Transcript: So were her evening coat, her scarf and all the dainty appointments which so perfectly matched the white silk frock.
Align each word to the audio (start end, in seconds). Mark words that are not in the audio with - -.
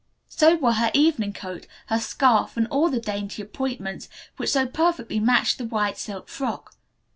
So 0.29 0.55
were 0.55 0.71
her 0.71 0.89
evening 0.95 1.31
coat, 1.31 1.67
her 1.85 1.99
scarf 1.99 2.57
and 2.57 2.65
all 2.69 2.89
the 2.89 2.99
dainty 2.99 3.39
appointments 3.43 4.09
which 4.37 4.49
so 4.49 4.65
perfectly 4.65 5.19
matched 5.19 5.59
the 5.59 5.65
white 5.65 5.99
silk 5.99 6.27
frock. 6.27 6.73